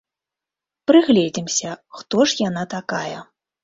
[0.93, 3.19] Прыгледзімся, хто ж яна такая?